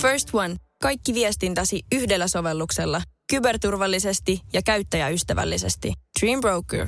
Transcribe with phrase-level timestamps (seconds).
[0.00, 0.56] First One.
[0.82, 3.02] Kaikki viestintäsi yhdellä sovelluksella.
[3.30, 5.92] Kyberturvallisesti ja käyttäjäystävällisesti.
[6.20, 6.86] Dream Broker.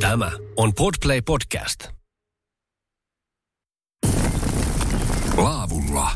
[0.00, 1.88] Tämä on Podplay Podcast.
[5.36, 6.10] Laavulla.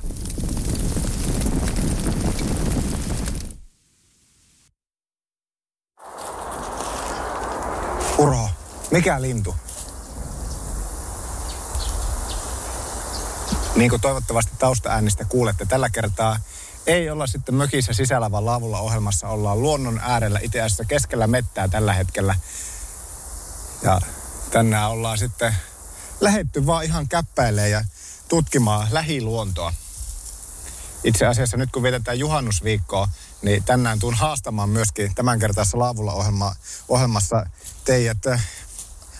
[8.18, 8.48] Urho,
[8.90, 9.54] mikä lintu?
[13.80, 16.38] Niin kuin toivottavasti taustaäänistä kuulette, tällä kertaa
[16.86, 21.68] ei olla sitten mökissä sisällä, vaan laavulla ohjelmassa ollaan luonnon äärellä itse asiassa keskellä mettää
[21.68, 22.34] tällä hetkellä.
[23.82, 24.00] Ja
[24.50, 25.54] tänään ollaan sitten
[26.20, 27.84] lähetty vaan ihan käppäilemään ja
[28.28, 29.72] tutkimaan lähiluontoa.
[31.04, 33.08] Itse asiassa nyt kun vietetään juhannusviikkoa,
[33.42, 36.54] niin tänään tuun haastamaan myöskin tämän kertaisessa laavulla ohjelma,
[36.88, 37.46] ohjelmassa
[37.84, 38.40] teidät eh,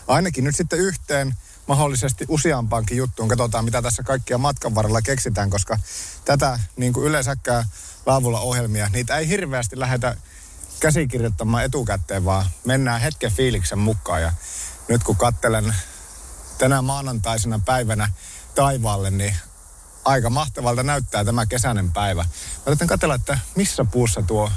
[0.07, 1.35] ainakin nyt sitten yhteen
[1.71, 3.29] mahdollisesti useampaankin juttuun.
[3.29, 5.79] Katsotaan, mitä tässä kaikkia matkan varrella keksitään, koska
[6.25, 7.65] tätä niin kuin yleensäkään
[8.05, 10.17] laavulla ohjelmia, niitä ei hirveästi lähdetä
[10.79, 14.21] käsikirjoittamaan etukäteen, vaan mennään hetken fiiliksen mukaan.
[14.21, 14.31] Ja
[14.87, 15.75] nyt kun kattelen
[16.57, 18.11] tänä maanantaisena päivänä
[18.55, 19.35] taivaalle, niin
[20.05, 22.23] aika mahtavalta näyttää tämä kesäinen päivä.
[22.23, 24.51] Mä yritän katsella, että missä puussa tuo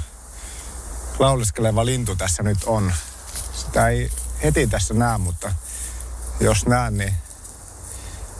[1.19, 2.93] lauliskeleva lintu tässä nyt on.
[3.53, 4.11] Sitä ei
[4.43, 5.51] heti tässä näe, mutta
[6.39, 7.13] jos näen, niin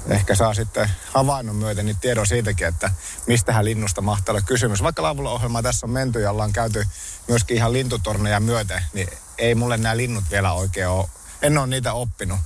[0.10, 2.92] ehkä saa sitten havainnon myöten niin tiedon siitäkin, että
[3.28, 4.84] mistähän linnusta mahtaa olla kysymys.
[4.84, 6.88] Vaikka laavulla ohjelmaa tässä on menty ja ollaan käyty
[7.28, 11.10] myöskin ihan lintutorneja myöten, niin ei mulle nämä linnut vielä oikein ole,
[11.42, 12.40] en ole niitä oppinut.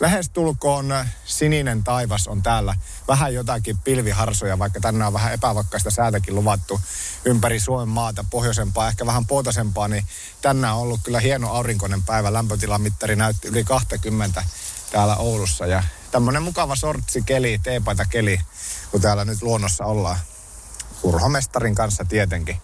[0.00, 2.74] Lähestulkoon sininen taivas on täällä.
[3.08, 6.80] Vähän jotakin pilviharsoja, vaikka tänään on vähän epävakkaista säätäkin luvattu
[7.24, 10.04] ympäri Suomen maata, pohjoisempaa, ehkä vähän poutaisempaa, niin
[10.42, 12.32] tänään on ollut kyllä hieno aurinkoinen päivä.
[12.32, 14.44] Lämpötilamittari näytti yli 20
[14.90, 18.40] täällä Oulussa ja tämmöinen mukava sortsi keli, teepaita keli,
[18.90, 20.18] kun täällä nyt luonnossa ollaan.
[21.02, 22.56] Urhomestarin kanssa tietenkin.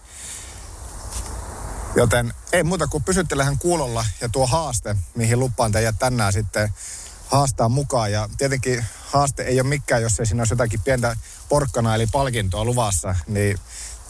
[1.95, 6.73] Joten ei muuta kuin pysyttelehän kuulolla ja tuo haaste, mihin lupaan teidät tänään sitten
[7.27, 8.11] haastaa mukaan.
[8.11, 11.15] Ja tietenkin haaste ei ole mikään, jos ei siinä olisi jotakin pientä
[11.49, 13.57] porkkana eli palkintoa luvassa, niin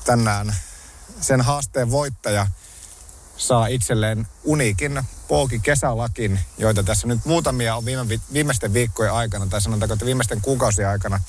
[0.06, 0.56] tänään
[1.22, 2.48] sen haasteen voittaja
[3.38, 9.62] saa itselleen uniikin Pooki kesälakin, joita tässä nyt muutamia on viime, viimeisten viikkojen aikana, tai
[9.62, 11.20] sanotaanko, että viimeisten kuukausien aikana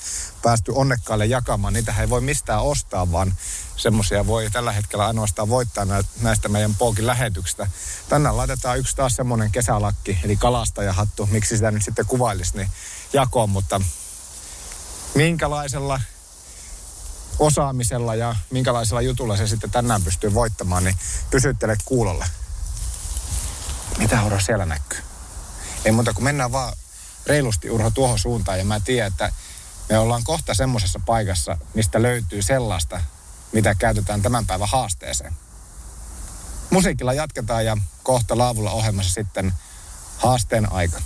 [0.41, 1.73] päästy onnekkaille jakamaan.
[1.73, 3.33] Niitä ei voi mistään ostaa, vaan
[3.75, 5.85] semmoisia voi tällä hetkellä ainoastaan voittaa
[6.21, 7.67] näistä meidän Pookin lähetyksistä.
[8.09, 12.69] Tänään laitetaan yksi taas semmoinen kesälakki, eli kalastajahattu, miksi sitä nyt sitten kuvailisi, niin
[13.13, 13.81] jakoon, mutta
[15.15, 16.01] minkälaisella
[17.39, 20.95] osaamisella ja minkälaisella jutulla se sitten tänään pystyy voittamaan, niin
[21.29, 22.25] pysyttele kuulolla.
[23.97, 24.99] Mitä Urho siellä näkyy?
[25.85, 26.73] Ei muuta kuin mennään vaan
[27.25, 29.31] reilusti Urho tuohon suuntaan ja mä tiedän, että
[29.89, 33.01] me ollaan kohta semmoisessa paikassa, mistä löytyy sellaista,
[33.51, 35.33] mitä käytetään tämän päivän haasteeseen.
[36.69, 39.53] Musiikilla jatketaan ja kohta laavulla ohjelmassa sitten
[40.17, 41.01] haasteen aika.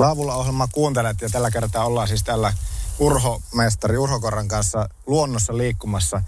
[0.00, 2.52] Laavulla ohjelma kuuntelet ja tällä kertaa ollaan siis tällä
[2.98, 6.22] Urho-mestari Urhokorran kanssa luonnossa liikkumassa.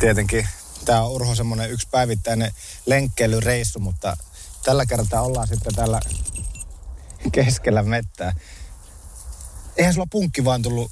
[0.00, 0.48] Tietenkin
[0.84, 2.54] tämä on Urho semmoinen yksi päivittäinen
[2.86, 4.16] lenkkeilyreissu, mutta
[4.64, 6.00] tällä kertaa ollaan sitten tällä
[7.32, 8.34] keskellä mettää.
[9.76, 10.90] Eihän sulla punkki vaan tullut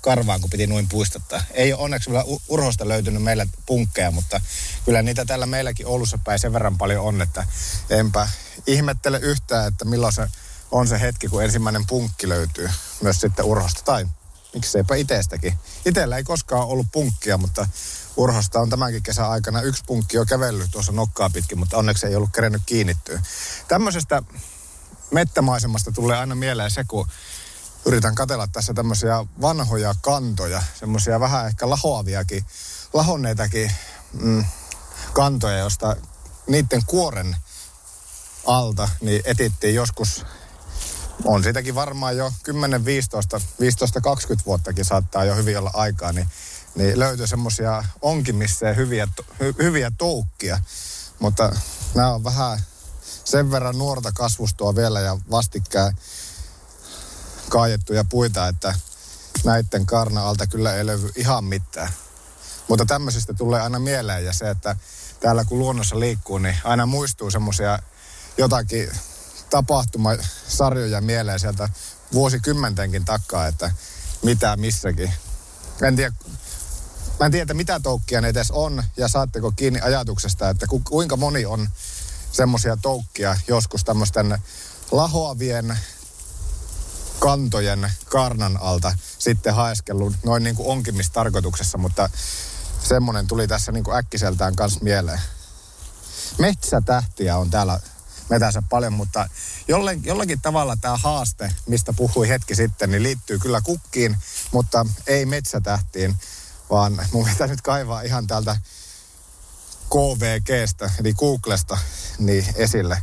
[0.00, 1.42] karvaan, kun piti noin puistottaa.
[1.50, 4.40] Ei ole onneksi vielä Urhosta löytynyt meillä punkkeja, mutta
[4.84, 7.46] kyllä niitä täällä meilläkin Oulussa päin sen verran paljon on, että
[7.90, 8.28] enpä
[8.66, 10.28] ihmettele yhtään, että milloin se
[10.70, 12.70] on se hetki, kun ensimmäinen punkki löytyy
[13.00, 13.82] myös sitten urhosta.
[13.84, 14.06] Tai
[14.54, 15.58] mikseipä itsestäkin.
[15.86, 17.68] Itellä ei koskaan ollut punkkia, mutta
[18.16, 22.16] urhosta on tämänkin kesän aikana yksi punkki jo kävellyt tuossa nokkaa pitkin, mutta onneksi ei
[22.16, 23.22] ollut kerennyt kiinnittyä.
[23.68, 24.22] Tämmöisestä
[25.10, 27.08] mettämaisemasta tulee aina mieleen se, kun
[27.84, 32.44] yritän katella tässä tämmöisiä vanhoja kantoja, semmoisia vähän ehkä lahoaviakin,
[32.92, 33.72] lahonneitakin
[34.12, 34.44] mm,
[35.12, 35.96] kantoja, josta
[36.46, 37.36] niiden kuoren
[38.46, 40.24] alta niin etittiin joskus
[41.24, 46.28] on siitäkin varmaan jo 10, 15, 15, 20 vuottakin saattaa jo hyvin olla aikaa, niin,
[46.74, 49.08] niin löytyy semmoisia onkimissa hyviä,
[49.40, 50.60] hy, hyviä toukkia.
[51.18, 51.56] Mutta
[51.94, 52.60] nämä on vähän
[53.24, 55.94] sen verran nuorta kasvustoa vielä ja vastikkään
[57.48, 58.74] kaajettuja puita, että
[59.44, 61.92] näitten karna-alta kyllä ei löydy ihan mitään.
[62.68, 64.76] Mutta tämmöisistä tulee aina mieleen ja se, että
[65.20, 67.78] täällä kun luonnossa liikkuu, niin aina muistuu semmoisia
[68.38, 68.90] jotakin
[69.50, 71.68] tapahtumasarjoja mieleen sieltä
[72.12, 73.70] vuosikymmentenkin takaa, että
[74.22, 75.12] mitä missäkin.
[75.82, 76.12] En tiedä,
[77.20, 81.16] mä en tiedä, mitä toukkia ne edes on ja saatteko kiinni ajatuksesta, että ku, kuinka
[81.16, 81.68] moni on
[82.32, 84.38] semmoisia toukkia joskus tämmöisten
[84.90, 85.78] lahoavien
[87.18, 92.10] kantojen karnan alta sitten haeskellut noin niin kuin onkimistarkoituksessa, mutta
[92.82, 95.20] semmoinen tuli tässä niin kuin äkkiseltään kanssa mieleen.
[96.38, 97.80] Metsätähtiä on täällä
[98.30, 99.28] metänsä paljon, mutta
[99.68, 104.16] jollain, jollakin tavalla tämä haaste, mistä puhui hetki sitten, niin liittyy kyllä kukkiin,
[104.52, 106.16] mutta ei metsätähtiin,
[106.70, 108.56] vaan mun pitää nyt kaivaa ihan täältä
[109.90, 111.78] KVGstä, eli Googlesta,
[112.18, 113.02] niin esille.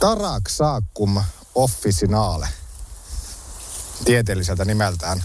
[0.00, 1.22] Taraxacum
[1.54, 2.48] officinale,
[4.04, 5.24] tieteelliseltä nimeltään,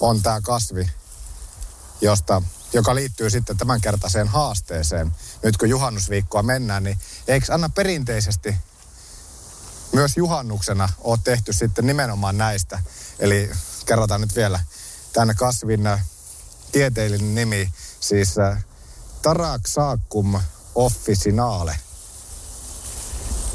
[0.00, 0.90] on tämä kasvi,
[2.00, 2.42] josta,
[2.74, 5.12] joka liittyy sitten tämänkertaiseen haasteeseen.
[5.42, 6.98] Nyt kun juhannusviikkoa mennään, niin
[7.28, 8.56] eikö Anna perinteisesti
[9.92, 12.82] myös juhannuksena ole tehty sitten nimenomaan näistä.
[13.18, 13.50] Eli
[13.86, 14.60] kerrotaan nyt vielä
[15.12, 16.04] tämän kasvin äh,
[16.72, 18.64] tieteellinen nimi, siis äh,
[19.22, 20.40] Taraxacum
[20.74, 21.78] officinale.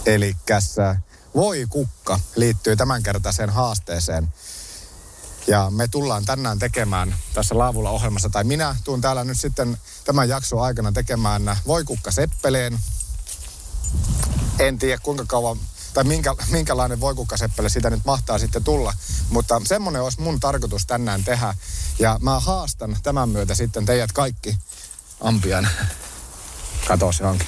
[0.06, 0.98] Eli äh,
[1.36, 4.34] voi kukka liittyy tämänkertaiseen haasteeseen.
[5.48, 10.30] Ja me tullaan tänään tekemään tässä Laavulla ohjelmassa, tai minä tuun täällä nyt sitten tämän
[10.30, 12.80] jakson aikana tekemään voikukka seppeleen.
[14.60, 15.58] En tiedä kuinka kauan,
[15.94, 18.94] tai minkä, minkälainen voikukkaseppele sitä nyt mahtaa sitten tulla.
[19.30, 21.56] Mutta semmoinen olisi mun tarkoitus tänään tehdä.
[22.00, 24.58] Ja mä haastan tämän myötä sitten teidät kaikki,
[25.22, 25.70] Ampian,
[26.88, 27.48] kato se onkin.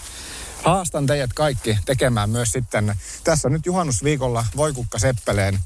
[0.63, 5.59] Haastan teidät kaikki tekemään myös sitten, tässä nyt juhannusviikolla voikukka seppeleen.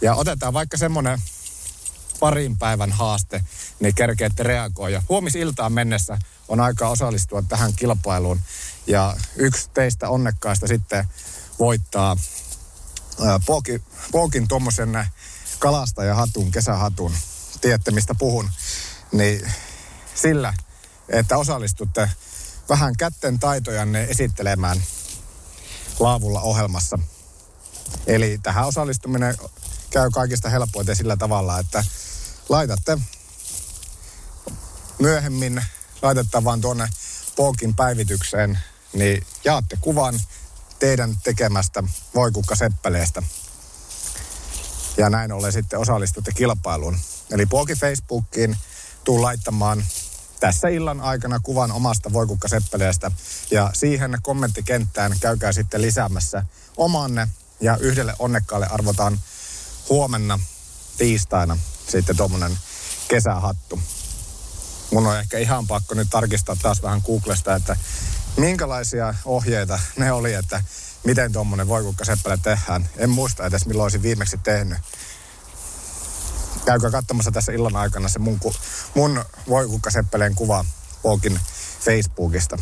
[0.00, 1.22] Ja otetaan vaikka semmoinen
[2.20, 3.44] parin päivän haaste,
[3.80, 5.02] niin kerkeette reagoida.
[5.08, 6.18] Huomisiltaan mennessä
[6.48, 8.40] on aika osallistua tähän kilpailuun.
[8.86, 11.04] Ja yksi teistä onnekkaista sitten
[11.58, 12.16] voittaa
[14.12, 15.08] Pookin, tuommoisen
[15.58, 17.12] kalastajahatun, kesähatun.
[17.60, 18.50] Tiedätte, mistä puhun.
[19.12, 19.52] Niin
[20.14, 20.54] sillä,
[21.08, 22.10] että osallistutte
[22.68, 24.82] vähän kätten taitojanne esittelemään
[25.98, 26.98] laavulla ohjelmassa.
[28.06, 29.36] Eli tähän osallistuminen
[29.90, 31.84] käy kaikista helpoiten sillä tavalla, että
[32.48, 32.98] laitatte
[34.98, 35.64] myöhemmin,
[36.02, 36.88] laitatte vaan tuonne
[37.36, 38.58] Pookin päivitykseen,
[38.92, 40.20] niin jaatte kuvan
[40.78, 41.82] teidän tekemästä
[42.14, 43.22] voikukkaseppeleestä.
[44.96, 46.98] Ja näin ollen sitten osallistutte kilpailuun.
[47.30, 48.56] Eli Pooki Facebookiin
[49.04, 49.84] tuu laittamaan
[50.40, 53.10] tässä illan aikana kuvan omasta voikukkaseppeleestä.
[53.50, 56.44] Ja siihen kommenttikenttään käykää sitten lisäämässä
[56.76, 57.28] omanne.
[57.60, 59.20] Ja yhdelle onnekkaalle arvotaan
[59.88, 60.38] huomenna
[60.98, 61.58] tiistaina
[61.88, 62.58] sitten tuommoinen
[63.08, 63.80] kesähattu.
[64.90, 67.76] Mun on ehkä ihan pakko nyt tarkistaa taas vähän Googlesta, että
[68.36, 70.62] minkälaisia ohjeita ne oli, että
[71.04, 72.88] miten tuommoinen voikukkaseppele tehdään.
[72.96, 74.78] En muista edes milloin olisin viimeksi tehnyt.
[76.64, 78.40] Käykää katsomassa tässä illan aikana se mun,
[78.94, 80.64] mun voikukkaseppeleen kuva
[81.04, 81.40] Vokin
[81.80, 82.56] Facebookista.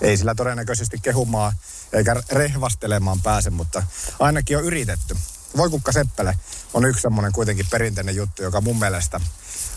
[0.00, 1.52] Ei sillä todennäköisesti kehumaan
[1.92, 3.82] eikä rehvastelemaan pääse, mutta
[4.18, 5.16] ainakin on yritetty.
[5.56, 6.38] Voikukkaseppele
[6.74, 9.20] on yksi semmoinen kuitenkin perinteinen juttu, joka mun mielestä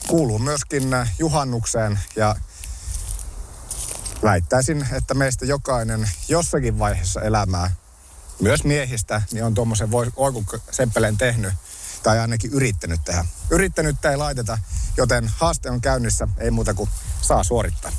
[0.07, 0.83] kuuluu myöskin
[1.19, 2.35] juhannukseen ja
[4.23, 7.71] väittäisin, että meistä jokainen jossakin vaiheessa elämää,
[8.41, 11.53] myös miehistä, niin on tuommoisen voikukaseppeleen tehnyt
[12.03, 13.25] tai ainakin yrittänyt tehdä.
[13.49, 14.57] Yrittänyt ei laiteta,
[14.97, 16.89] joten haaste on käynnissä, ei muuta kuin
[17.21, 17.91] saa suorittaa.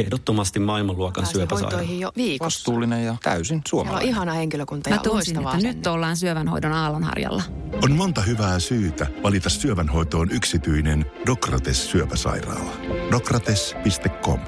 [0.00, 1.82] Ehdottomasti maailmanluokan syöpäsairaala.
[1.82, 2.44] jo viikossa.
[2.58, 4.02] Vastuullinen ja täysin suomalainen.
[4.02, 7.42] Siellä on ihana henkilökunta ja Mä tunsin, että nyt ollaan syövänhoidon aallonharjalla.
[7.84, 12.72] On monta hyvää syytä valita syövänhoitoon yksityinen Dokrates syöpäsairaala.
[13.10, 14.40] Dokrates.com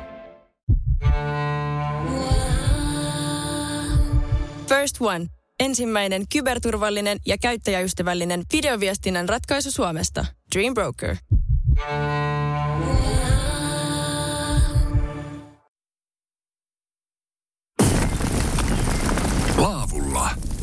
[4.69, 5.27] First One.
[5.61, 10.27] Ensimmäinen kyberturvallinen ja käyttäjäystävällinen videoviestinnän ratkaisu Suomesta.
[10.55, 11.17] Dream Broker.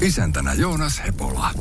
[0.07, 1.51] Isäntänä Joonas Hepola.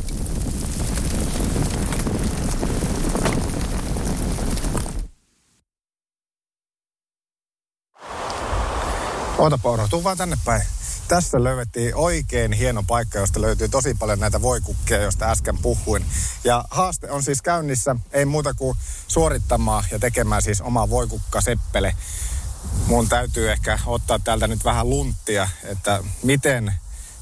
[9.38, 10.62] Oota Pauro, tuu vaan tänne päin.
[11.08, 16.04] Tässä löydettiin oikein hieno paikka, josta löytyy tosi paljon näitä voikukkia, joista äsken puhuin.
[16.44, 21.96] Ja haaste on siis käynnissä, ei muuta kuin suorittamaan ja tekemään siis oma voikukkaseppele.
[22.86, 26.74] Mun täytyy ehkä ottaa täältä nyt vähän lunttia, että miten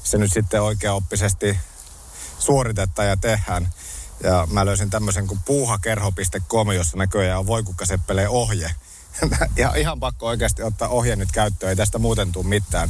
[0.05, 1.59] se nyt sitten oikeaoppisesti
[2.39, 3.73] suoritetaan ja tehdään.
[4.23, 8.71] Ja mä löysin tämmöisen kuin puuhakerho.com, jossa näköjään on voikukkaseppeleen ohje.
[9.55, 12.89] ja ihan pakko oikeasti ottaa ohje nyt käyttöön, ei tästä muuten tule mitään.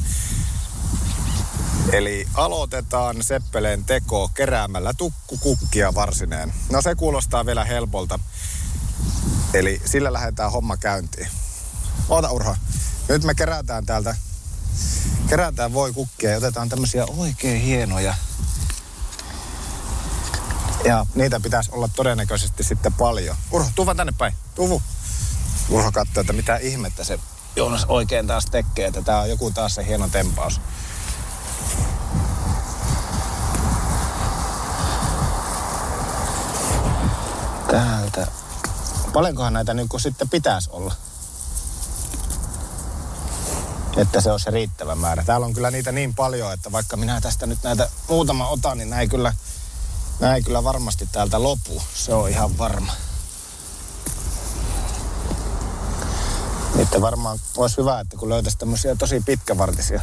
[1.91, 6.53] Eli aloitetaan seppeleen teko keräämällä tukkukukkia varsineen.
[6.69, 8.19] No se kuulostaa vielä helpolta.
[9.53, 11.27] Eli sillä lähdetään homma käyntiin.
[12.09, 12.55] Oota Urho.
[13.09, 14.15] Nyt me kerätään täältä,
[15.29, 18.15] kerätään voi kukkia ja otetaan tämmöisiä oikein hienoja.
[20.85, 23.35] Ja niitä pitäisi olla todennäköisesti sitten paljon.
[23.51, 24.33] Urho, tuu vaan tänne päin.
[24.55, 24.81] Tuvu.
[25.69, 27.19] Urho katsoo, että mitä ihmettä se
[27.55, 30.61] Joonas oikein taas tekee, että tää on joku taas se hieno tempaus.
[37.71, 38.27] Täältä.
[39.13, 41.04] Paljonkohan näitä niin sitten pitäisi olla?
[43.97, 45.23] Että se on se riittävä määrä.
[45.23, 48.89] Täällä on kyllä niitä niin paljon, että vaikka minä tästä nyt näitä muutama otan, niin
[48.89, 49.33] näin kyllä,
[50.19, 51.83] näin kyllä varmasti täältä lopu.
[51.93, 52.93] Se on ihan varma.
[56.75, 60.01] Niitä varmaan olisi hyvä, että kun löytäisi tämmöisiä tosi pitkävartisia.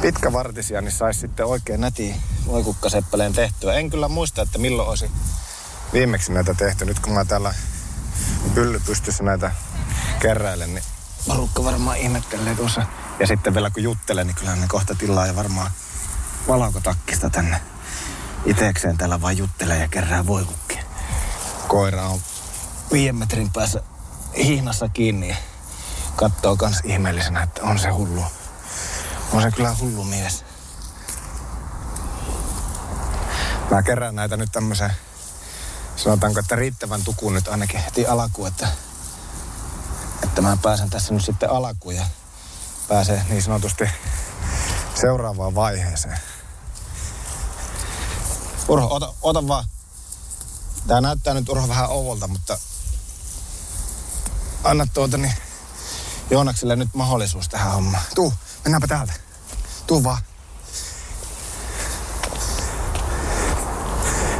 [0.00, 2.14] Pitkävartisia, niin saisi sitten oikein näti
[2.46, 3.74] voikukkaseppeleen tehtyä.
[3.74, 5.10] En kyllä muista, että milloin olisi
[5.92, 6.84] viimeksi näitä tehty.
[6.84, 7.54] Nyt kun mä täällä
[8.86, 9.52] pystyssä näitä
[10.20, 10.84] keräilen, niin
[11.26, 12.82] Marukka varmaan ihmettelee tuossa.
[13.20, 15.70] Ja sitten vielä kun juttelen, niin kyllä ne kohta tilaa ja varmaan
[16.48, 17.60] valkotakkista tänne
[18.44, 20.82] itekseen täällä vaan juttelee ja kerää voikukkia.
[21.68, 22.20] Koira on
[22.92, 23.82] viiden metrin päässä
[24.36, 25.36] hihnassa kiinni ja
[26.16, 28.24] katsoo kans ihmeellisenä, että on se hullu.
[29.32, 30.44] On se kyllä hullu mies.
[33.70, 34.92] Mä kerään näitä nyt tämmöisen,
[35.96, 38.68] sanotaanko, että riittävän tukun nyt ainakin heti alkuun, että,
[40.38, 42.06] että mä pääsen tässä nyt sitten alkuun ja
[42.88, 43.90] pääsee niin sanotusti
[44.94, 46.18] seuraavaan vaiheeseen.
[48.68, 49.64] Urho, ota, ota vaan.
[50.86, 52.58] Tää näyttää nyt Urho vähän ovolta, mutta
[54.64, 55.34] anna tuota niin
[56.30, 58.04] Joonakselle nyt mahdollisuus tähän hommaan.
[58.14, 59.12] Tuu, mennäänpä täältä.
[59.86, 60.22] Tuu vaan.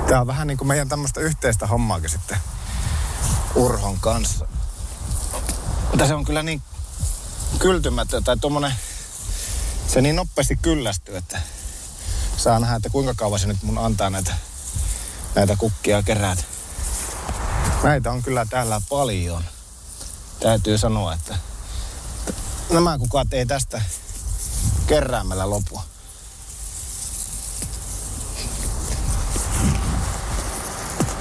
[0.09, 2.39] Tää on vähän niin kuin meidän tämmöistä yhteistä hommaakin sitten
[3.55, 4.47] Urhon kanssa.
[5.89, 6.63] Mutta se on kyllä niin
[7.59, 8.73] kyltymätön tai tuommoinen,
[9.87, 11.41] se niin nopeasti kyllästyy, että
[12.37, 14.35] saa nähdä, että kuinka kauan se nyt mun antaa näitä,
[15.35, 16.43] näitä kukkia kerätä.
[17.83, 19.45] Näitä on kyllä täällä paljon
[20.41, 21.39] täytyy sanoa, että
[22.71, 23.83] nämä kukat ei tästä
[24.87, 25.83] keräämällä lopua.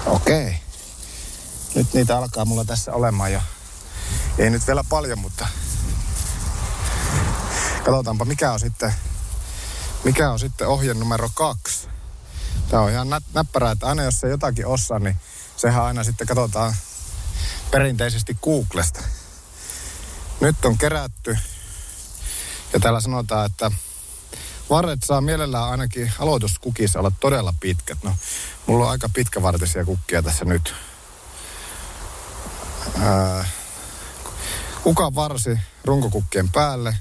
[0.06, 0.60] Okei.
[1.76, 3.42] Nyt niitä alkaa mulla tässä olemaan jo.
[4.38, 5.48] Ei nyt vielä paljon, mutta
[7.84, 8.94] katsotaanpa mikä on sitten,
[10.04, 11.88] mikä on sitten ohje numero kaksi.
[12.70, 15.18] Tämä on ihan näppärää, että aina jos se jotakin osaa, niin
[15.58, 16.76] sehän aina sitten katsotaan
[17.72, 19.04] perinteisesti Googlesta.
[20.42, 21.38] Nyt on kerätty
[22.74, 23.72] ja täällä sanotaan, että
[24.70, 27.98] varret saa mielellään ainakin aloituskukissa olla todella pitkät.
[28.04, 28.16] No,
[28.66, 30.74] mulla on aika pitkävartisia kukkia tässä nyt.
[33.00, 33.46] Ää,
[34.88, 36.96] kuka varsi runkokukkien päälle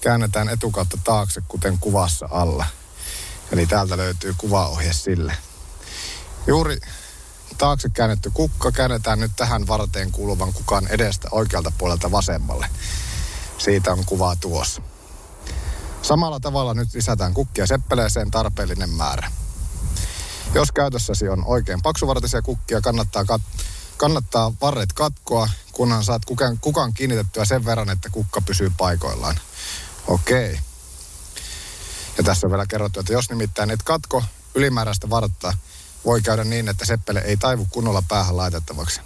[0.00, 2.66] käännetään etukautta taakse, kuten kuvassa alla.
[3.52, 5.36] Eli täältä löytyy kuvaohje sille.
[6.46, 6.78] Juuri
[7.58, 12.68] taakse käännetty kukka käännetään nyt tähän varteen kuuluvan kukan edestä oikealta puolelta vasemmalle.
[13.58, 14.82] Siitä on kuvaa tuossa.
[16.02, 19.30] Samalla tavalla nyt lisätään kukkia seppeleeseen tarpeellinen määrä.
[20.54, 23.62] Jos käytössäsi on oikein paksuvartisia kukkia, kannattaa, kat-
[23.96, 29.40] kannattaa varret katkoa, kunhan saat kukan, kukan kiinnitettyä sen verran, että kukka pysyy paikoillaan.
[30.06, 30.60] Okei.
[32.18, 34.24] Ja tässä on vielä kerrottu, että jos nimittäin et katko
[34.54, 35.56] ylimääräistä vartta,
[36.04, 39.00] voi käydä niin, että seppele ei taivu kunnolla päähän laitettavaksi.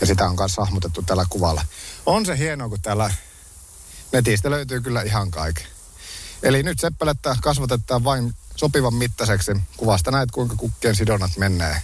[0.00, 1.64] Ja sitä on myös hahmotettu tällä kuvalla.
[2.06, 3.14] On se hienoa, kun täällä
[4.12, 5.66] netistä löytyy kyllä ihan kaiken.
[6.42, 9.52] Eli nyt seppelettä kasvatetaan vain sopivan mittaiseksi.
[9.76, 11.82] Kuvasta näet, kuinka kukkien sidonnat menee.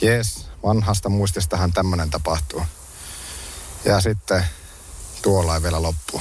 [0.00, 2.62] Jes, vanhasta muististahan tämmöinen tapahtuu.
[3.84, 4.44] Ja sitten
[5.22, 6.20] tuolla ei vielä loppu.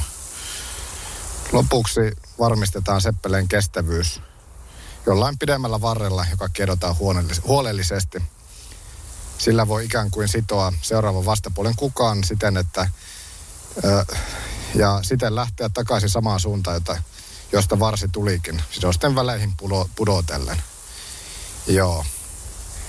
[1.51, 2.01] Lopuksi
[2.39, 4.21] varmistetaan seppeleen kestävyys
[5.07, 6.95] jollain pidemmällä varrella, joka kedotaan
[7.47, 8.23] huolellisesti.
[9.37, 12.89] Sillä voi ikään kuin sitoa seuraavan vastapuolen kukaan siten, että
[14.75, 16.97] ja siten lähteä takaisin samaan suuntaan, jota,
[17.51, 20.61] josta varsi tulikin, sidosten väleihin pudo, pudotellen.
[21.67, 22.05] Joo.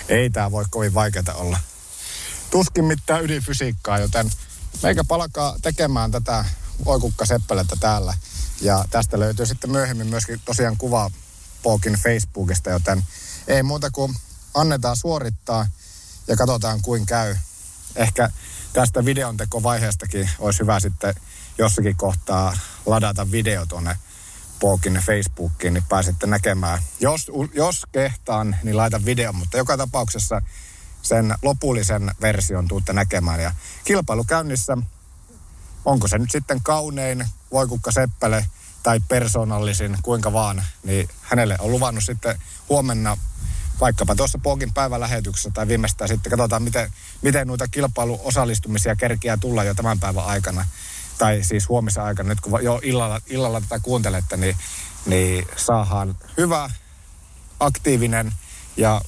[0.09, 1.59] Ei tämä voi kovin vaikeaa olla.
[2.51, 4.31] Tuskin mitään ydinfysiikkaa, joten
[4.83, 6.45] meikä palkaa tekemään tätä
[6.87, 8.15] oikukkaseppelетtä täällä.
[8.61, 11.11] Ja tästä löytyy sitten myöhemmin myöskin tosiaan kuva
[11.63, 13.05] Pokin Facebookista, joten
[13.47, 14.17] ei muuta kuin
[14.55, 15.67] annetaan suorittaa
[16.29, 17.37] ja katsotaan kuin käy.
[17.97, 18.31] Ehkä
[18.73, 21.15] tästä videontekovaiheestakin olisi hyvä sitten
[21.59, 23.99] jossakin kohtaa ladata video tuonne
[24.61, 26.83] Pokin Facebookiin, niin pääsette näkemään.
[27.01, 30.43] Jos, jos kehtaan, niin laita video, mutta joka tapauksessa
[31.03, 33.41] sen lopullisen version tuutte näkemään.
[33.41, 33.53] Ja
[33.85, 34.77] kilpailu käynnissä,
[35.85, 38.47] onko se nyt sitten kaunein Voikukka Seppele
[38.83, 42.39] tai persoonallisin, kuinka vaan, niin hänelle on luvannut sitten
[42.69, 43.17] huomenna
[43.81, 49.75] vaikkapa tuossa Pogin päivälähetyksessä tai viimeistään sitten katsotaan, miten, miten noita kilpailuosallistumisia kerkiää tulla jo
[49.75, 50.67] tämän päivän aikana.
[51.19, 54.57] Tai siis huomisen aikana, nyt kun jo illalla, illalla tätä kuuntelette, niin,
[55.07, 56.71] niin saadaan hyvä,
[57.61, 58.33] aktiivinen
[58.77, 59.01] ja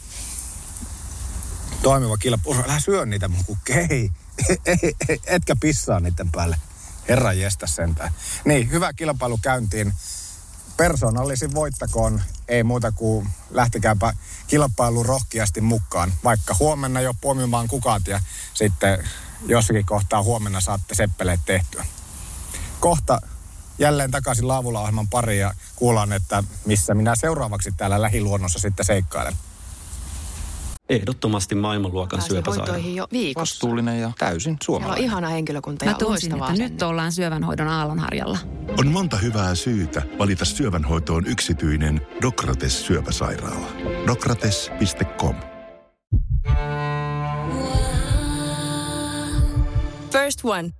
[1.82, 2.62] toimiva kilpailu.
[2.64, 3.86] Älä syö niitä mun kukkeja.
[3.90, 4.10] Ei,
[4.66, 6.56] ei, ei, etkä pissaa niiden päälle.
[7.08, 8.12] Herra jestä sentään.
[8.44, 9.92] Niin, hyvä kilpailu käyntiin.
[10.76, 12.22] Persoonallisin voittakoon.
[12.48, 14.12] Ei muuta kuin lähtekääpä
[14.46, 16.12] kilpailu rohkeasti mukaan.
[16.24, 18.20] Vaikka huomenna jo poimimaan kukat ja
[18.54, 19.08] sitten
[19.46, 21.86] jossakin kohtaa huomenna saatte seppeleet tehtyä.
[22.80, 23.20] Kohta
[23.78, 29.34] jälleen takaisin laavulla ohjelman pari ja kuullaan, että missä minä seuraavaksi täällä lähiluonnossa sitten seikkailen.
[30.88, 32.78] Ehdottomasti maailmanluokan syöpäsairaala.
[32.78, 33.40] jo viikossa.
[33.40, 34.96] Vastuullinen ja täysin suomalainen.
[34.98, 38.38] Siellä on ihana henkilökunta Mä ja tunsin, että nyt ollaan syövänhoidon aallonharjalla.
[38.78, 43.66] On monta hyvää syytä valita syövänhoitoon yksityinen Dokrates syöpäsairaala.
[44.06, 45.34] Dokrates.com
[50.12, 50.79] First One.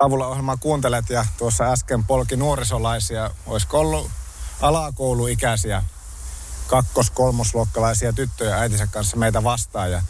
[0.00, 4.10] Avulla kuuntelet ja tuossa äsken polki nuorisolaisia, olisiko ollut
[4.60, 5.82] alakouluikäisiä
[6.66, 9.92] kakkos kolmosluokkalaisia tyttöjä äitinsä kanssa meitä vastaan?
[9.92, 10.02] Ja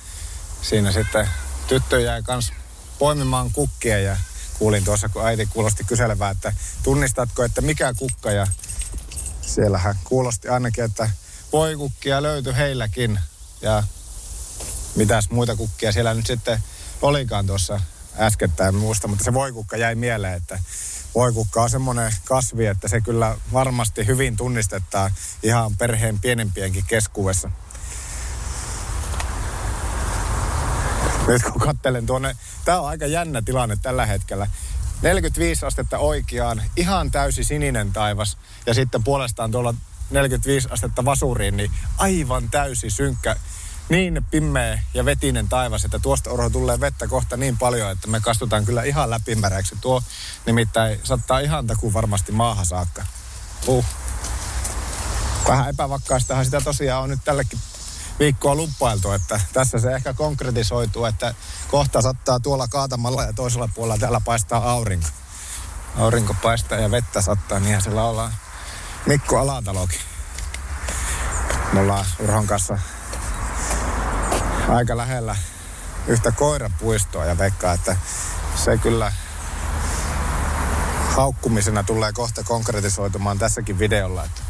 [0.62, 1.28] siinä sitten
[1.66, 2.52] tyttö jäi kanssa
[2.98, 4.16] poimimaan kukkia ja
[4.58, 8.30] kuulin tuossa, kun äiti kuulosti kyselevää, että tunnistatko, että mikä kukka?
[8.30, 8.46] Ja
[9.42, 11.10] siellähän kuulosti ainakin, että
[11.52, 13.20] voi kukkia löytyi heilläkin.
[13.62, 13.82] Ja
[14.94, 16.62] mitäs muita kukkia siellä nyt sitten
[17.02, 17.80] olikaan tuossa
[18.18, 20.58] äskettäin muista, mutta se voikukka jäi mieleen, että
[21.14, 25.10] voikukka on semmoinen kasvi, että se kyllä varmasti hyvin tunnistetaan
[25.42, 27.50] ihan perheen pienempienkin keskuudessa.
[31.26, 34.46] Nyt kun katselen tuonne, tämä on aika jännä tilanne tällä hetkellä.
[35.02, 39.74] 45 astetta oikeaan, ihan täysi sininen taivas ja sitten puolestaan tuolla
[40.10, 43.36] 45 astetta vasuriin, niin aivan täysi synkkä
[43.90, 48.20] niin pimmeä ja vetinen taivas, että tuosta orho tulee vettä kohta niin paljon, että me
[48.20, 49.76] kastutaan kyllä ihan läpimäräksi.
[49.80, 50.02] Tuo
[50.46, 53.04] nimittäin saattaa ihan takuu varmasti maahan saakka.
[53.66, 53.84] Uh.
[55.48, 57.60] Vähän epävakkaistahan sitä tosiaan on nyt tällekin
[58.18, 61.34] viikkoa lupailtu, että tässä se ehkä konkretisoituu, että
[61.68, 65.08] kohta sattaa tuolla kaatamalla ja toisella puolella täällä paistaa aurinko.
[65.96, 68.34] Aurinko paistaa ja vettä sattaa, niin siellä ollaan
[69.06, 70.00] Mikko Alatalokin.
[71.72, 72.78] Me ollaan Urhon kanssa
[74.70, 75.36] aika lähellä
[76.06, 77.96] yhtä koirapuistoa ja veikkaa, että
[78.54, 79.12] se kyllä
[81.16, 84.24] haukkumisena tulee kohta konkretisoitumaan tässäkin videolla.
[84.24, 84.40] Että,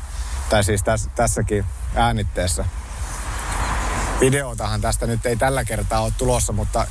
[0.50, 2.64] tai siis täs, tässäkin äänitteessä.
[4.20, 6.86] Videotahan tästä nyt ei tällä kertaa ole tulossa, mutta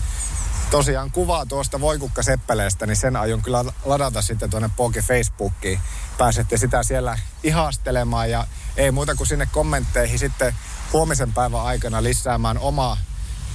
[0.71, 5.79] tosiaan kuvaa tuosta Voikukka Seppeleestä, niin sen aion kyllä ladata sitten tuonne Poke Facebookiin.
[6.17, 10.55] Pääsette sitä siellä ihastelemaan ja ei muuta kuin sinne kommentteihin sitten
[10.93, 12.97] huomisen päivän aikana lisäämään omaa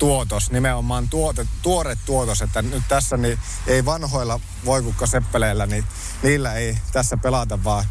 [0.05, 5.85] tuotos, nimenomaan tuote, tuore tuotos, että nyt tässä niin ei vanhoilla voikukkaseppeleillä, niin
[6.23, 7.85] niillä ei tässä pelata, vaan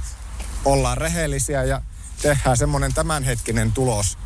[0.66, 1.82] ollaan rehellisiä ja
[2.22, 4.18] tehdään semmoinen tämänhetkinen tulos.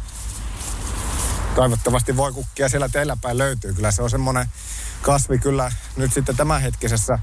[1.55, 3.73] Toivottavasti voikukkia siellä teillä päin löytyy.
[3.73, 4.47] Kyllä se on semmoinen
[5.01, 7.19] kasvi kyllä nyt sitten tämänhetkisessä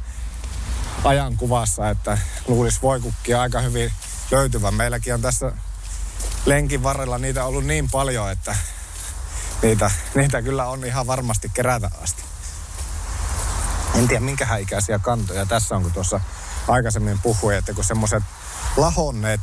[1.04, 3.92] ajankuvassa, että luulisi voikukkia aika hyvin
[4.30, 4.74] löytyvän.
[4.74, 5.52] Meilläkin on tässä
[6.46, 8.56] lenkin varrella niitä ollut niin paljon, että
[9.62, 12.22] niitä, niitä kyllä on ihan varmasti kerätä asti.
[13.94, 16.20] En tiedä minkä ikäisiä kantoja tässä on, kun tuossa
[16.68, 18.22] aikaisemmin puhuin, että kun semmoiset
[18.76, 19.40] lahonneet,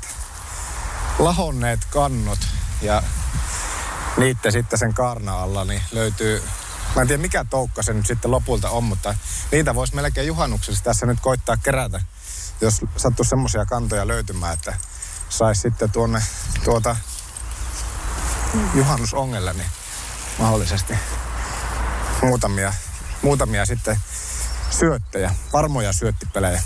[1.20, 2.40] lahonneet kannot
[2.82, 3.04] ja
[4.18, 6.44] niitte sitten sen karna alla, niin löytyy,
[6.96, 9.16] mä en tiedä mikä toukka se nyt sitten lopulta on, mutta
[9.52, 12.02] niitä voisi melkein juhannuksessa tässä nyt koittaa kerätä,
[12.62, 14.76] jos sattuu semmoisia kantoja löytymään, että
[15.30, 16.24] saisi sitten tuonne
[16.64, 16.96] tuota
[18.74, 19.70] juhannusongelle, niin
[20.42, 20.94] mahdollisesti
[22.22, 22.74] muutamia,
[23.22, 24.00] muutamia sitten
[24.70, 26.64] syöttejä, varmoja syöttipelejä.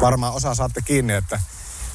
[0.00, 1.40] Varmaan osa saatte kiinni, että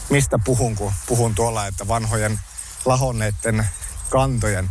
[0.10, 2.39] mistä puhun, kun puhun tuolla, että vanhojen
[2.86, 3.67] lahonneiden
[4.10, 4.69] kantojen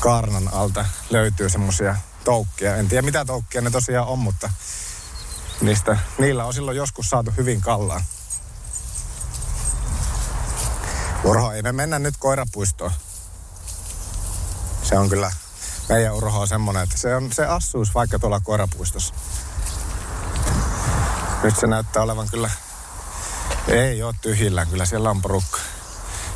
[0.00, 2.76] kaarnan alta löytyy semmoisia toukkia.
[2.76, 4.50] En tiedä mitä toukkia ne tosiaan on, mutta
[5.60, 8.02] niistä, niillä on silloin joskus saatu hyvin kallaan.
[11.24, 12.92] Urho, ei me mennä nyt koirapuistoon.
[14.84, 15.32] Se on kyllä,
[15.88, 19.14] meidän Urho on semmonen, että se, on, se assuus vaikka tuolla koirapuistossa.
[21.42, 22.50] Nyt se näyttää olevan kyllä,
[23.68, 25.58] ei ole tyhjillä, kyllä siellä on porukka.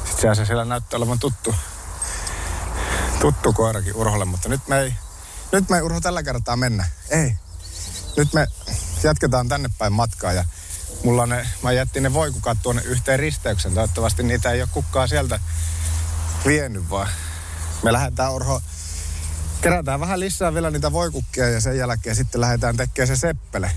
[0.04, 1.54] Sitten se siellä näyttää olevan tuttu,
[3.20, 4.94] tuttu koirakin Urholle, mutta nyt me ei,
[5.52, 6.88] nyt me ei Urho tällä kertaa mennä.
[7.10, 7.34] Ei.
[8.16, 8.46] Nyt me
[9.02, 10.44] jatketaan tänne päin matkaa ja
[11.04, 13.74] mulla ne, mä jättin ne voikukat tuonne yhteen risteyksen.
[13.74, 15.40] Toivottavasti niitä ei ole kukkaa sieltä
[16.46, 17.08] vienyt, vaan
[17.82, 18.60] me lähdetään Urho,
[19.60, 23.70] kerätään vähän lisää vielä niitä voikukkia ja sen jälkeen sitten lähdetään tekemään se seppele.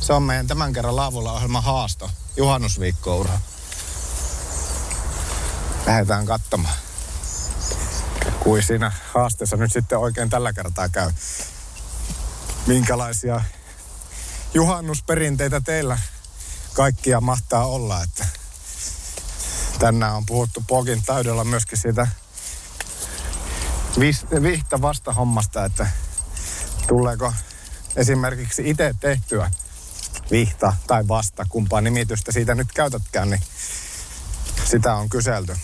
[0.00, 2.10] Se on meidän tämän kerran laavulla ohjelman haasto.
[2.36, 3.38] Juhannusviikko Urho.
[5.86, 6.74] Lähdetään katsomaan.
[8.40, 11.10] Kuin siinä haasteessa nyt sitten oikein tällä kertaa käy.
[12.66, 13.40] Minkälaisia
[14.54, 15.98] juhannusperinteitä teillä
[16.74, 18.26] kaikkia mahtaa olla, että
[19.78, 22.06] tänään on puhuttu Pogin täydellä myöskin siitä
[24.42, 25.86] vihta vasta hommasta, että
[26.88, 27.32] tuleeko
[27.96, 29.50] esimerkiksi itse tehtyä
[30.30, 33.42] vihta tai vasta, kumpaa nimitystä siitä nyt käytätkään, niin
[34.64, 35.56] sitä on kyselty.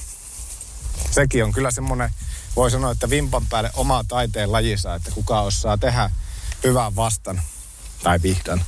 [1.10, 2.10] Sekin on kyllä semmoinen,
[2.56, 6.10] voi sanoa, että vimpan päälle oma taiteen lajissa, että kuka osaa tehdä
[6.64, 7.42] hyvän vastan
[8.02, 8.64] tai vihdan.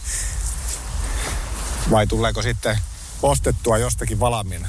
[1.91, 2.79] Vai tuleeko sitten
[3.23, 4.69] ostettua jostakin valmiina?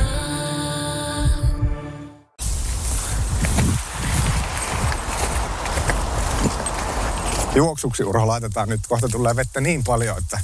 [7.55, 8.81] Juoksuksi Urho laitetaan nyt.
[8.87, 10.39] Kohta tulee vettä niin paljon, että...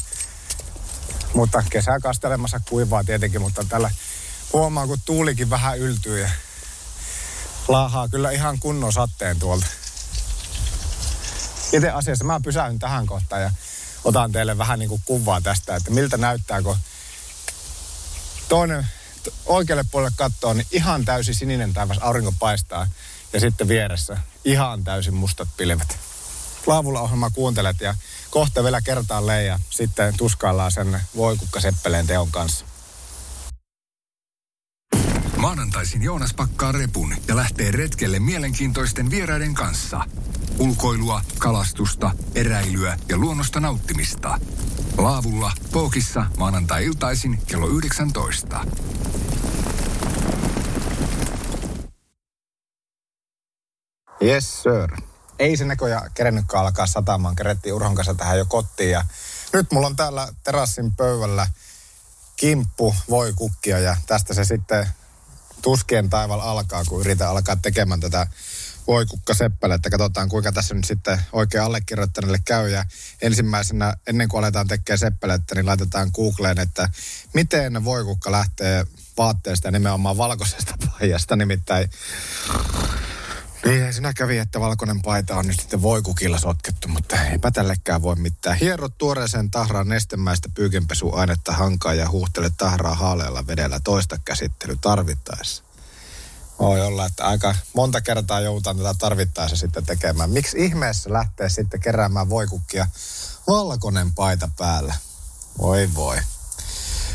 [1.33, 3.91] Mutta kesää kastelemassa kuivaa tietenkin, mutta tällä
[4.53, 6.29] huomaa, kun tuulikin vähän yltyy ja
[7.67, 9.65] laahaa kyllä ihan kunnon satteen tuolta.
[11.73, 13.51] Itse asiassa mä pysähyn tähän kohtaan ja
[14.03, 16.77] otan teille vähän niin kuin kuvaa tästä, että miltä näyttää, kun
[18.49, 18.87] toinen
[19.45, 22.87] oikealle puolelle katsoo, niin ihan täysin sininen taivas, aurinko paistaa
[23.33, 26.06] ja sitten vieressä ihan täysin mustat pilvet.
[26.67, 27.95] Laavulla ohjelma kuuntelet ja
[28.29, 32.65] kohta vielä kertaalleen ja sitten tuskaillaan sen voikukkaseppeleen teon kanssa.
[35.37, 40.01] Maanantaisin Joonas pakkaa repun ja lähtee retkelle mielenkiintoisten vieraiden kanssa.
[40.59, 44.39] Ulkoilua, kalastusta, eräilyä ja luonnosta nauttimista.
[44.97, 48.65] Laavulla, Pookissa, maanantai-iltaisin kello 19.
[54.21, 55.16] Yes sir.
[55.39, 57.35] Ei se näköjään kerennytkään alkaa satamaan.
[57.35, 59.05] Kerettiin Urhon kanssa tähän jo kotiin ja
[59.53, 61.47] nyt mulla on täällä terassin pöydällä
[62.35, 64.87] kimppu voi kukkia ja tästä se sitten
[65.61, 68.27] tuskien taival alkaa, kun yritän alkaa tekemään tätä
[68.87, 69.89] voikukkaseppälетtä.
[69.89, 72.69] Katsotaan, kuinka tässä nyt sitten oikein allekirjoittaneelle käy.
[72.69, 72.85] Ja
[73.21, 76.89] ensimmäisenä, ennen kuin aletaan tekemään seppälettä, niin laitetaan Googleen, että
[77.33, 78.85] miten voikukka lähtee
[79.17, 81.35] vaatteesta ja nimenomaan valkoisesta paijasta.
[81.35, 81.89] Nimittäin
[83.67, 88.15] niin, sinä kävi, että valkoinen paita on nyt sitten voikukilla sotkettu, mutta eipä tällekään voi
[88.15, 88.57] mitään.
[88.57, 95.63] Hiero tuoreeseen tahraan nestemäistä pyykinpesuainetta hankaa ja huuhtele tahraa haaleella vedellä toista käsittely tarvittaessa.
[96.59, 100.29] Voi olla, että aika monta kertaa joudutaan tätä tarvittaessa sitten tekemään.
[100.29, 102.87] Miksi ihmeessä lähtee sitten keräämään voikukkia
[103.47, 104.95] valkoinen paita päällä?
[105.57, 106.17] Voi voi.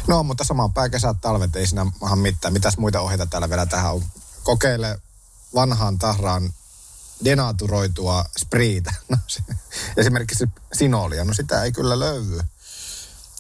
[0.06, 1.64] No, mutta samaan pääkesät talvet ei
[2.00, 2.52] maha mitään.
[2.52, 4.02] Mitäs muita ohjeita täällä vielä tähän on?
[4.42, 5.00] Kokeile
[5.54, 6.52] vanhaan tahraan
[7.24, 8.94] denaturoitua spriitä.
[9.08, 9.18] No,
[9.96, 11.24] esimerkiksi sinolia.
[11.24, 12.40] No sitä ei kyllä löydy.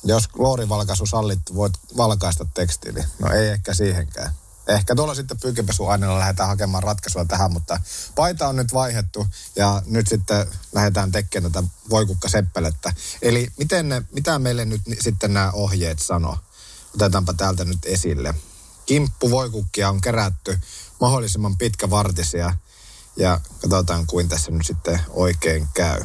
[0.04, 3.04] Jos kloorivalkaisu sallittu, voit valkaista tekstiili.
[3.18, 4.32] No ei ehkä siihenkään.
[4.68, 7.80] Ehkä tuolla sitten pyykinpesuaineella lähdetään hakemaan ratkaisua tähän, mutta
[8.14, 12.92] paita on nyt vaihettu ja nyt sitten lähdetään tekemään tätä voikukkaseppelетtä.
[13.22, 16.38] Eli miten ne, mitä meille nyt sitten nämä ohjeet sanoo?
[16.94, 18.34] Otetaanpa täältä nyt esille.
[18.86, 20.58] kimppuvoikukkia on kerätty
[21.02, 22.54] mahdollisimman pitkävartisia
[23.16, 26.04] ja katsotaan kuin tässä nyt sitten oikein käy.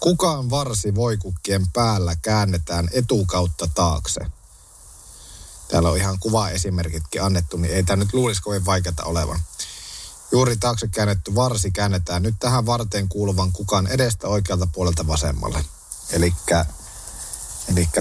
[0.00, 4.20] Kukaan varsi voikukkien päällä käännetään etukautta taakse.
[5.68, 9.40] Täällä on ihan kuva-esimerkitkin annettu, niin ei tämä nyt luulisi kovin vaikeata olevan.
[10.32, 15.64] Juuri taakse käännetty varsi käännetään nyt tähän varteen kuuluvan kukan edestä oikealta puolelta vasemmalle.
[16.10, 16.34] Eli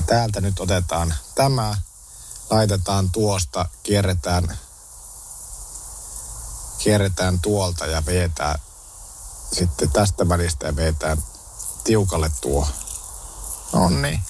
[0.07, 1.77] täältä nyt otetaan tämä,
[2.49, 4.57] laitetaan tuosta, kierretään,
[6.83, 8.59] kierretään tuolta ja vetää
[9.53, 11.17] sitten tästä välistä ja vetään
[11.83, 12.67] tiukalle tuo.
[13.73, 14.21] No niin.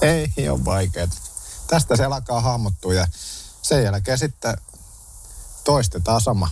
[0.00, 1.10] Ei ole vaikeet.
[1.66, 3.06] Tästä se alkaa hahmottua ja
[3.62, 4.56] sen jälkeen sitten
[5.64, 6.50] toistetaan sama.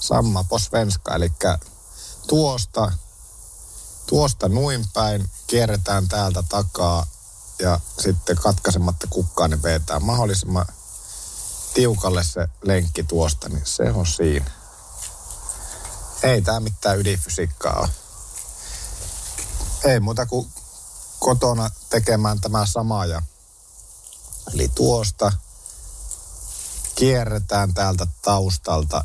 [0.00, 1.32] Sama posvenska, eli
[2.26, 2.92] tuosta,
[4.06, 7.06] tuosta nuin päin, kierretään täältä takaa
[7.58, 10.66] ja sitten katkaisematta kukkaan, niin vetää mahdollisimman
[11.74, 14.50] tiukalle se lenkki tuosta, niin se on siinä.
[16.22, 17.88] Ei tämä mitään ydinfysiikkaa ole
[19.84, 20.52] ei muuta kuin
[21.18, 23.06] kotona tekemään tämä sama.
[23.06, 23.22] Ja,
[24.54, 25.32] eli tuosta
[26.94, 29.04] kierretään täältä taustalta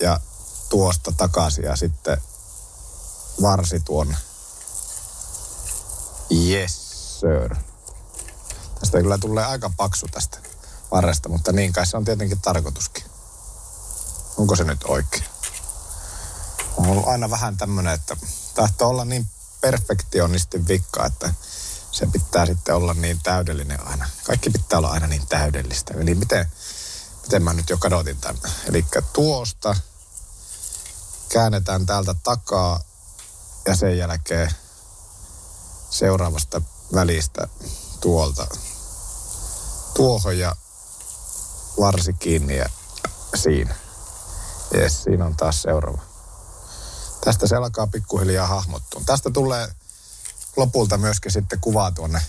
[0.00, 0.20] ja
[0.68, 2.22] tuosta takaisin ja sitten
[3.42, 4.16] varsi tuonne.
[6.30, 7.56] Yes, sir.
[8.80, 10.38] Tästä kyllä tulee aika paksu tästä
[10.90, 13.04] varresta, mutta niin kai se on tietenkin tarkoituskin.
[14.36, 15.24] Onko se nyt oikein?
[16.76, 18.16] On ollut aina vähän tämmöinen, että
[18.54, 19.26] tahtoo olla niin
[19.60, 21.34] perfektionistin vikka, että
[21.92, 24.08] se pitää sitten olla niin täydellinen aina.
[24.24, 25.94] Kaikki pitää olla aina niin täydellistä.
[25.94, 26.46] Eli miten,
[27.22, 28.52] miten mä nyt jo kadotin tämän.
[28.64, 29.76] Eli tuosta
[31.28, 32.80] käännetään täältä takaa
[33.66, 34.50] ja sen jälkeen
[35.90, 36.62] seuraavasta
[36.94, 37.48] välistä
[38.00, 38.46] tuolta
[39.94, 40.56] tuohon ja
[41.80, 42.68] varsi kiinni ja
[43.34, 43.74] siinä.
[44.74, 46.10] Jes, siinä on taas seuraava
[47.24, 49.02] tästä se alkaa pikkuhiljaa hahmottua.
[49.06, 49.68] Tästä tulee
[50.56, 52.22] lopulta myöskin sitten kuvaa tuonne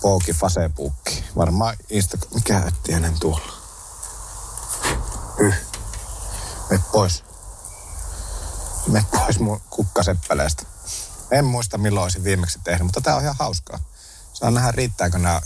[0.00, 1.24] Pooki Facebookiin.
[1.36, 2.18] Varmaan Insta...
[2.34, 3.52] Mikä ätti hänen tuolla?
[5.38, 5.54] Yh.
[6.70, 7.24] Me pois.
[8.86, 10.62] Me pois mun kukkaseppeleestä.
[11.30, 13.78] En muista milloin olisin viimeksi tehnyt, mutta tää on ihan hauskaa.
[14.32, 15.42] Saa nähdä riittääkö nämä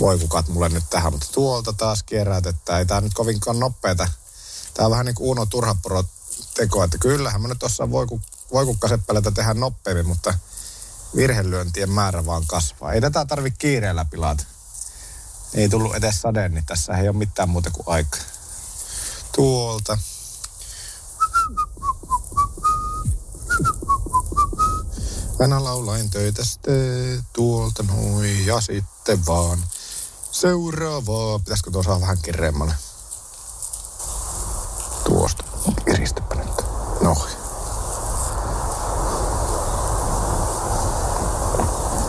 [0.00, 2.78] voikukat mulle nyt tähän, mutta tuolta taas kieräytetään.
[2.78, 4.08] Ei tää nyt kovinkaan nopeeta.
[4.74, 6.04] Tää on vähän niin kuin Uno Turhapuro
[6.54, 8.06] tekoa, että kyllähän mä nyt tuossa voi,
[8.52, 10.34] voikukkaseppeleitä tehdä nopeammin, mutta
[11.16, 12.92] virhelyöntien määrä vaan kasvaa.
[12.92, 14.44] Ei tätä tarvi kiireellä pilata.
[15.54, 18.18] Ei tullut edes sade, niin tässä ei ole mitään muuta kuin aika.
[19.34, 19.98] Tuolta.
[25.48, 29.64] Mä laulain töitä sitten tuolta noin ja sitten vaan
[30.34, 31.38] seuraavaa.
[31.38, 32.74] Pitäisikö tuossa vähän kireemmälle?
[35.04, 35.44] Tuosta.
[35.84, 36.64] Kiristäpä nyt.
[37.00, 37.26] No.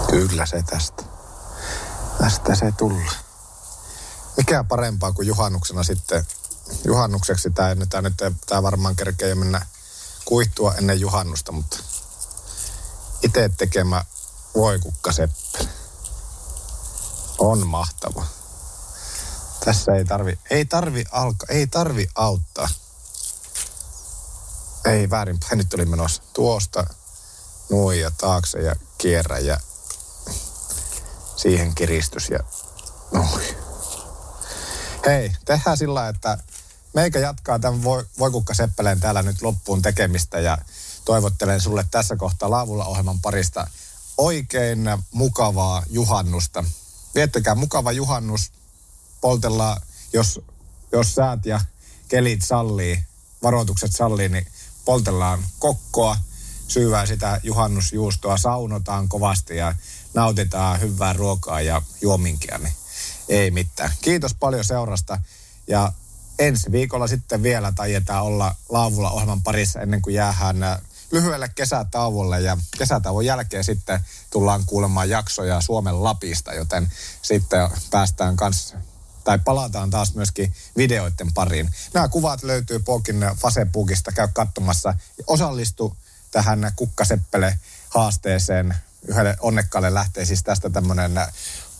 [0.09, 1.03] Kyllä se tästä.
[2.19, 3.11] Tästä se tulla.
[4.37, 6.25] Mikä parempaa kuin juhannuksena sitten,
[6.85, 8.13] juhannukseksi tämä nyt, nyt
[8.45, 9.65] tämä varmaan kerkee mennä
[10.25, 11.77] kuittua ennen juhannusta, mutta
[13.21, 14.05] itse tekemä
[14.55, 15.84] voikukkaseppele
[17.39, 18.25] on mahtava.
[19.65, 22.67] Tässä ei tarvi, ei tarvi alka, ei tarvi auttaa.
[24.85, 26.87] Ei väärin päin, nyt oli menossa tuosta
[27.69, 29.59] noin ja taakse ja kierrä ja
[31.35, 32.39] siihen kiristys ja
[33.11, 33.45] noin.
[35.05, 36.37] Hei, tehdään sillä että
[36.93, 37.83] meikä jatkaa tämän
[38.19, 40.57] Voikukka Seppäleen täällä nyt loppuun tekemistä ja
[41.05, 43.67] toivottelen sulle tässä kohtaa Laavulla ohjelman parista
[44.17, 44.79] oikein
[45.11, 46.63] mukavaa juhannusta.
[47.15, 48.51] Viettäkää mukava juhannus.
[49.21, 49.81] Poltellaan,
[50.13, 50.41] jos,
[50.91, 51.61] jos säät ja
[52.07, 53.03] kelit sallii,
[53.43, 54.47] varoitukset sallii, niin
[54.85, 56.17] poltellaan kokkoa,
[56.67, 59.75] syyvää sitä juhannusjuustoa, saunotaan kovasti ja
[60.13, 62.73] nautitaan hyvää ruokaa ja juominkia, niin
[63.29, 63.91] ei mitään.
[64.01, 65.19] Kiitos paljon seurasta
[65.67, 65.91] ja
[66.39, 70.81] ensi viikolla sitten vielä tajetaan olla laavulla ohjelman parissa ennen kuin jäähän äh,
[71.15, 73.99] lyhyelle kesätauolle ja kesätauon jälkeen sitten
[74.29, 78.77] tullaan kuulemaan jaksoja Suomen Lapista, joten sitten päästään kanssa
[79.23, 81.69] tai palataan taas myöskin videoiden pariin.
[81.93, 84.93] Nämä kuvat löytyy Pokin Facebookista, käy katsomassa.
[85.27, 85.97] Osallistu
[86.31, 88.75] tähän kukkaseppele haasteeseen.
[89.07, 91.11] Yhdelle onnekkaalle lähtee siis tästä tämmöinen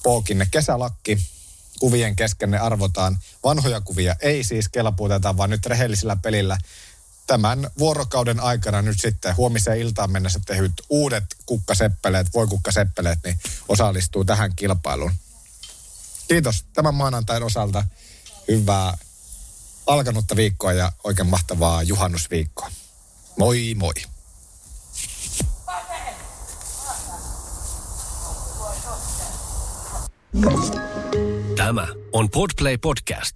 [0.04, 1.18] Pokin kesälakki.
[1.80, 3.18] Kuvien kesken ne arvotaan.
[3.44, 6.58] Vanhoja kuvia ei siis kelpuuteta, vaan nyt rehellisellä pelillä
[7.28, 14.26] tämän vuorokauden aikana nyt sitten huomiseen iltaan mennessä tehdyt uudet kukkaseppeleet, voi kukkaseppeleet, niin osallistuu
[14.26, 15.12] tähän kilpailuun.
[16.28, 17.84] Kiitos tämän maanantain osalta.
[18.48, 18.98] Hyvää
[19.88, 22.72] alkanutta viikkoa ja oikein mahtavaa juhannusviikkoa.
[23.38, 23.94] Moi moi.
[31.56, 33.36] Tämä on Podplay Podcast.